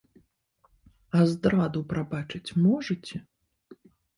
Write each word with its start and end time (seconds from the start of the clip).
А 1.19 1.27
здраду 1.33 1.83
прабачыць 1.93 2.55
можаце? 2.65 3.17